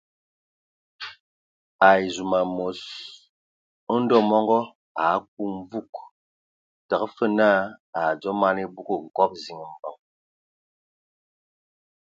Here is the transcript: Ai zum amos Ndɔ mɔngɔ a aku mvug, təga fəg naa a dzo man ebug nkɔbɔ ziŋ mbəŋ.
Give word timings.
Ai 1.87 2.03
zum 2.15 2.31
amos 2.39 2.79
Ndɔ 4.01 4.17
mɔngɔ 4.29 4.59
a 5.01 5.03
aku 5.15 5.43
mvug, 5.57 5.91
təga 6.87 7.07
fəg 7.15 7.31
naa 7.37 7.59
a 7.99 8.01
dzo 8.19 8.31
man 8.41 8.57
ebug 8.63 8.87
nkɔbɔ 9.05 9.35
ziŋ 9.43 9.59
mbəŋ. 9.73 9.95